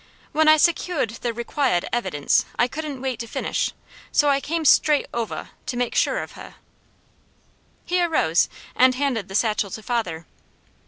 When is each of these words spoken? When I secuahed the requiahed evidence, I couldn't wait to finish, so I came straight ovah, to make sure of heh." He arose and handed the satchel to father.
When 0.31 0.47
I 0.47 0.55
secuahed 0.55 1.19
the 1.19 1.31
requiahed 1.31 1.85
evidence, 1.93 2.45
I 2.57 2.67
couldn't 2.67 3.03
wait 3.03 3.19
to 3.19 3.27
finish, 3.27 3.71
so 4.11 4.29
I 4.29 4.41
came 4.41 4.65
straight 4.65 5.05
ovah, 5.13 5.51
to 5.67 5.77
make 5.77 5.93
sure 5.93 6.23
of 6.23 6.31
heh." 6.31 6.53
He 7.85 8.01
arose 8.01 8.49
and 8.75 8.95
handed 8.95 9.27
the 9.27 9.35
satchel 9.35 9.69
to 9.69 9.83
father. 9.83 10.25